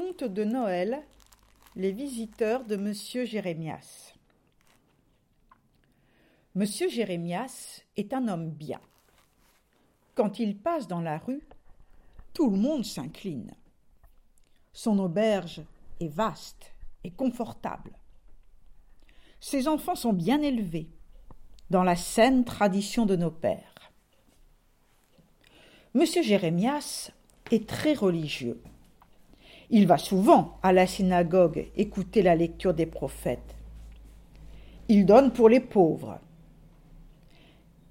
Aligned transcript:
conte 0.00 0.24
de 0.24 0.44
Noël 0.44 1.02
Les 1.76 1.92
visiteurs 1.92 2.64
de 2.64 2.76
Monsieur 2.76 3.26
Jérémias. 3.26 4.14
Monsieur 6.54 6.88
Jérémias 6.88 7.82
est 7.98 8.14
un 8.14 8.26
homme 8.28 8.48
bien. 8.48 8.80
Quand 10.14 10.38
il 10.38 10.56
passe 10.56 10.88
dans 10.88 11.02
la 11.02 11.18
rue, 11.18 11.46
tout 12.32 12.48
le 12.48 12.56
monde 12.56 12.82
s'incline. 12.82 13.52
Son 14.72 14.98
auberge 15.00 15.60
est 16.00 16.08
vaste 16.08 16.72
et 17.04 17.10
confortable. 17.10 17.92
Ses 19.38 19.68
enfants 19.68 19.96
sont 19.96 20.14
bien 20.14 20.40
élevés, 20.40 20.88
dans 21.68 21.84
la 21.84 21.96
saine 21.96 22.46
tradition 22.46 23.04
de 23.04 23.16
nos 23.16 23.30
pères. 23.30 23.92
Monsieur 25.92 26.22
Jérémias 26.22 27.10
est 27.50 27.68
très 27.68 27.92
religieux. 27.92 28.62
Il 29.70 29.86
va 29.86 29.98
souvent 29.98 30.58
à 30.62 30.72
la 30.72 30.86
synagogue 30.86 31.68
écouter 31.76 32.22
la 32.22 32.34
lecture 32.34 32.74
des 32.74 32.86
prophètes. 32.86 33.54
Il 34.88 35.06
donne 35.06 35.32
pour 35.32 35.48
les 35.48 35.60
pauvres. 35.60 36.18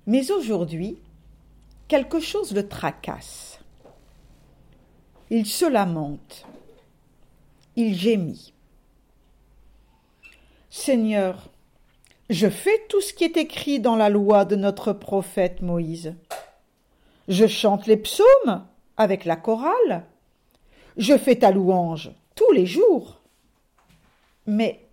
Mais 0.05 0.29
aujourd'hui, 0.31 0.97
quelque 1.87 2.19
chose 2.19 2.53
le 2.53 2.67
tracasse. 2.67 3.59
Il 5.29 5.45
se 5.45 5.65
lamente. 5.65 6.45
Il 7.77 7.95
gémit. 7.95 8.53
Seigneur, 10.69 11.49
je 12.29 12.49
fais 12.49 12.85
tout 12.89 12.99
ce 12.99 13.13
qui 13.13 13.23
est 13.23 13.37
écrit 13.37 13.79
dans 13.79 13.95
la 13.95 14.09
loi 14.09 14.43
de 14.43 14.55
notre 14.55 14.91
prophète 14.91 15.61
Moïse. 15.61 16.13
Je 17.29 17.47
chante 17.47 17.87
les 17.87 17.97
psaumes 17.97 18.65
avec 18.97 19.23
la 19.23 19.35
chorale. 19.35 20.05
Je 20.99 21.17
fais 21.17 21.37
ta 21.37 21.51
louange 21.51 22.11
tous 22.35 22.51
les 22.51 22.65
jours. 22.65 23.21
Mais, 24.45 24.85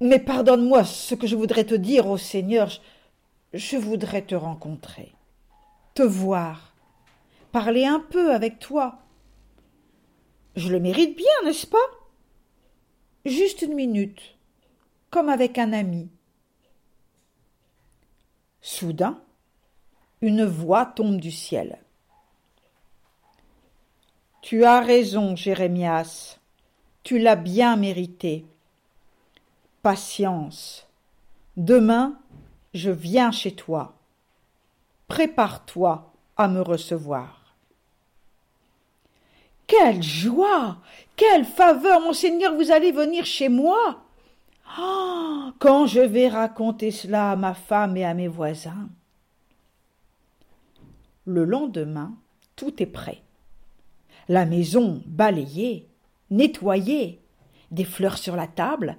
mais 0.00 0.18
pardonne-moi 0.18 0.82
ce 0.82 1.14
que 1.14 1.26
je 1.26 1.36
voudrais 1.36 1.64
te 1.64 1.74
dire 1.74 2.06
au 2.06 2.16
Seigneur. 2.16 2.70
Je 3.52 3.76
voudrais 3.76 4.22
te 4.22 4.34
rencontrer, 4.34 5.12
te 5.94 6.02
voir, 6.02 6.72
parler 7.52 7.84
un 7.84 8.00
peu 8.00 8.32
avec 8.32 8.58
toi. 8.58 9.00
Je 10.56 10.70
le 10.70 10.80
mérite 10.80 11.18
bien, 11.18 11.26
n'est-ce 11.44 11.66
pas? 11.66 11.78
Juste 13.26 13.60
une 13.60 13.74
minute, 13.74 14.38
comme 15.10 15.28
avec 15.28 15.58
un 15.58 15.74
ami. 15.74 16.08
Soudain, 18.62 19.22
une 20.22 20.46
voix 20.46 20.86
tombe 20.86 21.20
du 21.20 21.30
ciel. 21.30 21.78
Tu 24.42 24.64
as 24.64 24.80
raison, 24.80 25.36
Jérémias. 25.36 26.38
Tu 27.02 27.18
l'as 27.18 27.36
bien 27.36 27.76
mérité. 27.76 28.44
Patience. 29.82 30.86
Demain, 31.56 32.18
je 32.74 32.90
viens 32.90 33.32
chez 33.32 33.52
toi. 33.52 33.94
Prépare-toi 35.08 36.12
à 36.36 36.48
me 36.48 36.60
recevoir. 36.60 37.54
Quelle 39.66 40.02
joie. 40.02 40.78
Quelle 41.16 41.44
faveur, 41.44 42.00
monseigneur, 42.00 42.54
vous 42.54 42.70
allez 42.70 42.92
venir 42.92 43.24
chez 43.24 43.48
moi. 43.48 44.02
Ah. 44.78 45.52
quand 45.58 45.86
je 45.86 46.00
vais 46.00 46.28
raconter 46.28 46.92
cela 46.92 47.32
à 47.32 47.36
ma 47.36 47.54
femme 47.54 47.96
et 47.96 48.04
à 48.04 48.14
mes 48.14 48.28
voisins. 48.28 48.88
Le 51.24 51.44
lendemain, 51.44 52.14
tout 52.54 52.80
est 52.80 52.86
prêt 52.86 53.20
la 54.28 54.46
maison 54.46 55.02
balayée, 55.06 55.88
nettoyée, 56.30 57.20
des 57.70 57.84
fleurs 57.84 58.18
sur 58.18 58.36
la 58.36 58.46
table, 58.46 58.96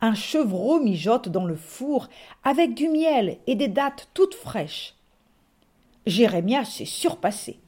un 0.00 0.14
chevreau 0.14 0.80
mijote 0.80 1.28
dans 1.28 1.44
le 1.44 1.56
four 1.56 2.08
avec 2.44 2.74
du 2.74 2.88
miel 2.88 3.38
et 3.46 3.54
des 3.54 3.68
dattes 3.68 4.08
toutes 4.14 4.34
fraîches. 4.34 4.94
Jérémia 6.06 6.64
s'est 6.64 6.84
surpassé. 6.84 7.60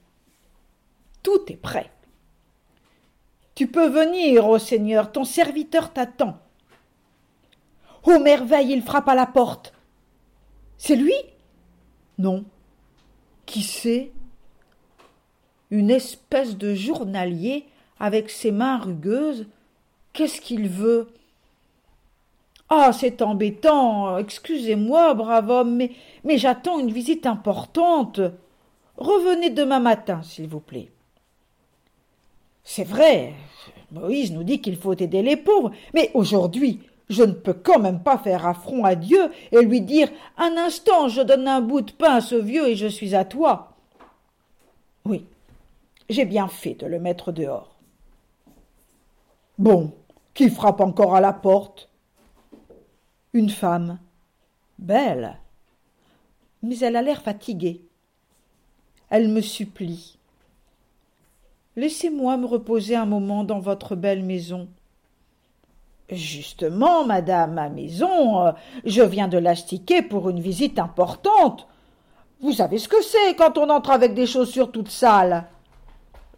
Tout 1.22 1.41
est 1.49 1.56
prêt. 1.56 1.91
Tu 3.55 3.67
peux 3.67 3.88
venir, 3.88 4.49
ô 4.49 4.59
Seigneur, 4.59 5.12
ton 5.12 5.25
serviteur 5.25 5.93
t'attend. 5.93 6.38
Ô 8.05 8.19
merveille, 8.19 8.72
il 8.72 8.82
frappe 8.82 9.09
à 9.09 9.15
la 9.15 9.27
porte. 9.27 9.75
C'est 10.78 10.97
lui? 10.97 11.15
Non. 12.17 12.44
Qui 13.44 13.62
sait 13.62 14.12
une 15.70 15.91
espèce 15.91 16.56
de 16.56 16.75
journalier 16.75 17.66
avec 17.98 18.31
ses 18.31 18.50
mains 18.50 18.78
rugueuses. 18.78 19.47
Qu'est-ce 20.12 20.41
qu'il 20.41 20.69
veut? 20.69 21.08
Ah, 22.69 22.92
c'est 22.92 23.22
embêtant. 23.22 24.16
Excusez-moi, 24.19 25.14
brave 25.14 25.50
homme, 25.50 25.76
mais, 25.76 25.91
mais 26.25 26.38
j'attends 26.38 26.78
une 26.78 26.92
visite 26.92 27.26
importante. 27.26 28.20
Revenez 28.97 29.50
demain 29.50 29.81
matin, 29.81 30.22
s'il 30.22 30.48
vous 30.48 30.60
plaît. 30.60 30.91
C'est 32.62 32.84
vrai, 32.84 33.34
Moïse 33.91 34.32
nous 34.32 34.44
dit 34.44 34.60
qu'il 34.60 34.76
faut 34.76 34.92
aider 34.92 35.22
les 35.22 35.37
pauvres, 35.37 35.72
mais 35.94 36.10
aujourd'hui, 36.14 36.81
je 37.08 37.25
ne 37.25 37.32
peux 37.32 37.54
quand 37.54 37.81
même 37.81 38.02
pas 38.02 38.19
faire 38.19 38.47
affront 38.47 38.84
à 38.84 38.94
Dieu 38.94 39.31
et 39.50 39.62
lui 39.62 39.81
dire 39.81 40.08
Un 40.38 40.56
instant, 40.56 41.08
je 41.08 41.22
donne 41.22 41.48
un 41.48 41.60
bout 41.60 41.81
de 41.81 41.91
pain 41.91 42.14
à 42.14 42.20
ce 42.20 42.37
vieux 42.37 42.69
et 42.69 42.76
je 42.76 42.87
suis 42.87 43.16
à 43.16 43.25
toi. 43.25 43.72
Oui, 45.04 45.25
j'ai 46.10 46.25
bien 46.25 46.48
fait 46.48 46.75
de 46.75 46.87
le 46.87 46.98
mettre 46.98 47.32
dehors. 47.32 47.76
Bon, 49.59 49.93
qui 50.34 50.50
frappe 50.50 50.81
encore 50.81 51.15
à 51.15 51.21
la 51.21 51.32
porte? 51.32 51.88
Une 53.32 53.50
femme. 53.50 53.98
Belle. 54.78 55.38
Mais 56.62 56.78
elle 56.81 56.97
a 56.97 57.03
l'air 57.03 57.22
fatiguée. 57.22 57.82
Elle 59.09 59.28
me 59.28 59.41
supplie. 59.41 60.19
Laissez-moi 61.76 62.37
me 62.37 62.47
reposer 62.47 62.97
un 62.97 63.06
moment 63.06 63.44
dans 63.44 63.60
votre 63.60 63.94
belle 63.94 64.25
maison. 64.25 64.69
Justement, 66.10 67.04
madame, 67.04 67.54
ma 67.54 67.69
maison, 67.69 68.47
euh, 68.47 68.53
je 68.84 69.03
viens 69.03 69.28
de 69.28 69.38
l'astiquer 69.38 70.03
pour 70.03 70.28
une 70.28 70.41
visite 70.41 70.81
importante. 70.81 71.69
Vous 72.41 72.53
savez 72.53 72.78
ce 72.78 72.88
que 72.88 73.00
c'est 73.00 73.37
quand 73.37 73.59
on 73.59 73.70
entre 73.70 73.91
avec 73.91 74.15
des 74.15 74.26
chaussures 74.26 74.72
toutes 74.72 74.88
sales? 74.88 75.47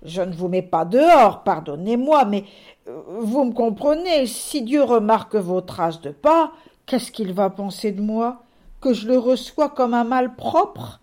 Je 0.05 0.21
ne 0.21 0.35
vous 0.35 0.49
mets 0.49 0.63
pas 0.63 0.85
dehors, 0.85 1.45
pardonnez-moi, 1.45 2.25
mais 2.25 2.45
euh, 2.89 3.03
vous 3.21 3.45
me 3.45 3.53
comprenez, 3.53 4.27
si 4.27 4.63
Dieu 4.63 4.83
remarque 4.83 5.37
vos 5.37 5.61
traces 5.61 6.01
de 6.01 6.11
pas, 6.11 6.53
qu'est-ce 6.87 7.13
qu'il 7.13 7.33
va 7.33 7.51
penser 7.51 7.93
de 7.93 8.03
moi? 8.03 8.43
Que 8.81 8.95
je 8.95 9.07
le 9.07 9.17
reçois 9.17 9.69
comme 9.69 9.95
un 9.95 10.05
mal 10.05 10.35
propre? 10.35 11.01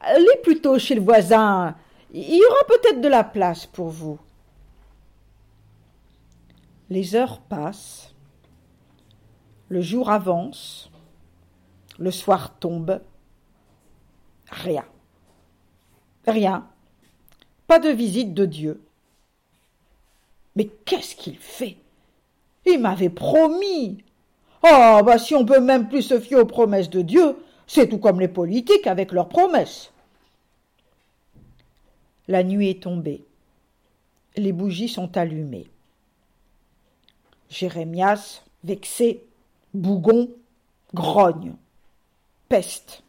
Allez 0.00 0.26
plutôt 0.44 0.78
chez 0.78 0.94
le 0.94 1.00
voisin, 1.00 1.74
il 2.12 2.36
y 2.36 2.44
aura 2.44 2.64
peut-être 2.68 3.00
de 3.00 3.08
la 3.08 3.24
place 3.24 3.66
pour 3.66 3.88
vous. 3.88 4.18
Les 6.88 7.16
heures 7.16 7.40
passent, 7.40 8.14
le 9.68 9.80
jour 9.80 10.10
avance, 10.10 10.90
le 11.98 12.10
soir 12.10 12.58
tombe, 12.58 13.00
rien. 14.50 14.84
Rien 16.26 16.68
pas 17.66 17.78
de 17.78 17.88
visite 17.88 18.34
de 18.34 18.46
Dieu. 18.46 18.80
Mais 20.56 20.68
qu'est-ce 20.84 21.16
qu'il 21.16 21.38
fait? 21.38 21.76
Il 22.66 22.80
m'avait 22.80 23.10
promis. 23.10 24.04
Ah, 24.62 25.02
bah 25.02 25.18
si 25.18 25.34
on 25.34 25.44
peut 25.44 25.60
même 25.60 25.88
plus 25.88 26.02
se 26.02 26.20
fier 26.20 26.36
aux 26.36 26.46
promesses 26.46 26.90
de 26.90 27.02
Dieu, 27.02 27.36
c'est 27.66 27.88
tout 27.88 27.98
comme 27.98 28.20
les 28.20 28.28
politiques 28.28 28.86
avec 28.86 29.12
leurs 29.12 29.28
promesses. 29.28 29.92
La 32.28 32.44
nuit 32.44 32.70
est 32.70 32.82
tombée. 32.82 33.24
Les 34.36 34.52
bougies 34.52 34.88
sont 34.88 35.16
allumées. 35.16 35.68
Jérémias, 37.50 38.42
vexé, 38.64 39.24
bougon, 39.74 40.30
grogne, 40.94 41.54
peste, 42.48 43.02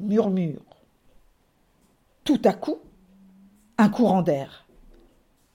murmure. 0.00 0.62
Tout 2.24 2.40
à 2.44 2.52
coup, 2.52 2.78
un 3.78 3.88
courant 3.88 4.22
d'air. 4.22 4.66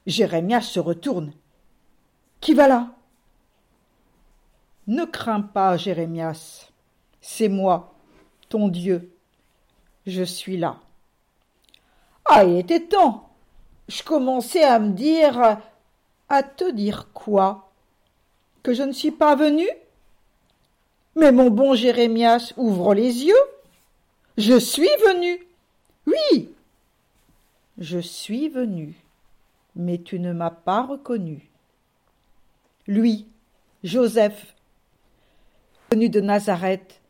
Jérémias 0.06 0.62
se 0.62 0.80
retourne. 0.80 1.34
Qui 2.40 2.54
va 2.54 2.68
là? 2.68 2.90
Ne 4.88 5.06
crains 5.06 5.42
pas, 5.42 5.78
Jérémias. 5.78 6.70
C'est 7.22 7.50
moi, 7.50 7.94
ton 8.50 8.68
Dieu. 8.68 9.16
Je 10.08 10.24
suis 10.24 10.58
là. 10.58 10.78
Ah, 12.26 12.44
il 12.44 12.58
était 12.58 12.88
temps. 12.88 13.30
Je 13.88 14.04
commençais 14.04 14.64
à 14.64 14.80
me 14.80 14.92
dire. 14.92 15.60
À 16.30 16.44
te 16.44 16.72
dire 16.72 17.10
quoi? 17.14 17.72
Que 18.64 18.74
je 18.74 18.84
ne 18.84 18.94
suis 18.94 19.12
pas 19.12 19.36
venu? 19.36 19.68
Mais 21.16 21.32
mon 21.32 21.50
bon 21.50 21.76
Jérémias, 21.76 22.54
ouvre 22.58 22.94
les 22.94 23.26
yeux. 23.26 23.44
Je 24.38 24.58
suis 24.58 24.90
venu. 25.06 25.46
Oui, 26.08 26.54
je 27.82 27.98
suis 27.98 28.48
venu. 28.48 28.94
mais 29.76 29.98
tu 29.98 30.20
ne 30.20 30.34
m'as 30.34 30.52
pas 30.52 30.84
reconnu. 30.84 31.50
Lui, 32.88 33.28
Joseph, 33.84 34.54
venu 35.92 36.10
de 36.10 36.20
Nazareth, 36.20 37.02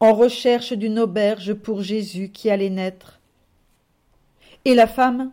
en 0.00 0.14
recherche 0.14 0.72
d'une 0.72 0.98
auberge 0.98 1.52
pour 1.54 1.82
Jésus 1.82 2.30
qui 2.30 2.50
allait 2.50 2.70
naître. 2.70 3.20
Et 4.64 4.74
la 4.74 4.86
femme, 4.86 5.30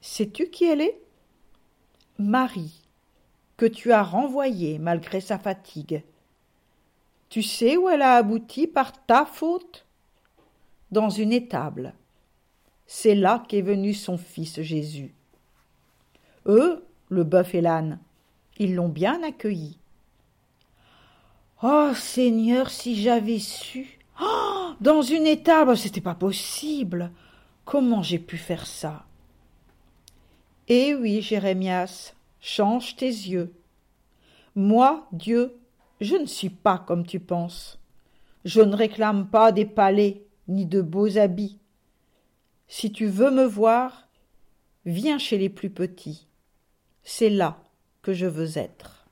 sais-tu 0.00 0.50
qui 0.50 0.64
elle 0.64 0.80
est? 0.80 1.00
Marie, 2.18 2.82
que 3.56 3.66
tu 3.66 3.92
as 3.92 4.02
renvoyée 4.02 4.78
malgré 4.80 5.20
sa 5.20 5.38
fatigue. 5.38 6.02
Tu 7.28 7.42
sais 7.42 7.76
où 7.76 7.88
elle 7.88 8.02
a 8.02 8.16
abouti 8.16 8.66
par 8.66 9.06
ta 9.06 9.24
faute? 9.24 9.86
Dans 10.90 11.08
une 11.08 11.32
étable. 11.32 11.94
C'est 12.86 13.14
là 13.14 13.44
qu'est 13.48 13.62
venu 13.62 13.94
son 13.94 14.18
fils 14.18 14.60
Jésus. 14.60 15.14
Eux, 16.46 16.84
le 17.08 17.24
bœuf 17.24 17.54
et 17.54 17.60
l'âne, 17.60 17.98
ils 18.58 18.74
l'ont 18.74 18.88
bien 18.88 19.22
accueilli. 19.22 19.78
Oh 21.62 21.92
Seigneur, 21.94 22.70
si 22.70 23.00
j'avais 23.00 23.38
su. 23.38 23.98
Oh, 24.20 24.72
dans 24.80 25.02
une 25.02 25.26
étable, 25.26 25.76
c'était 25.76 26.00
pas 26.00 26.14
possible. 26.14 27.10
Comment 27.64 28.02
j'ai 28.02 28.18
pu 28.18 28.36
faire 28.36 28.66
ça? 28.66 29.06
Eh 30.68 30.94
oui, 30.94 31.22
Jérémias, 31.22 32.14
change 32.40 32.96
tes 32.96 33.06
yeux. 33.06 33.54
Moi, 34.54 35.06
Dieu, 35.12 35.56
je 36.00 36.16
ne 36.16 36.26
suis 36.26 36.50
pas 36.50 36.78
comme 36.78 37.06
tu 37.06 37.20
penses. 37.20 37.78
Je 38.44 38.60
ne 38.60 38.76
réclame 38.76 39.28
pas 39.28 39.52
des 39.52 39.64
palais 39.64 40.22
ni 40.48 40.66
de 40.66 40.82
beaux 40.82 41.16
habits. 41.16 41.58
Si 42.66 42.92
tu 42.92 43.06
veux 43.06 43.30
me 43.30 43.44
voir, 43.44 44.08
viens 44.84 45.18
chez 45.18 45.38
les 45.38 45.50
plus 45.50 45.70
petits. 45.70 46.26
C'est 47.02 47.30
là 47.30 47.62
que 48.02 48.12
je 48.12 48.26
veux 48.26 48.58
être. 48.58 49.03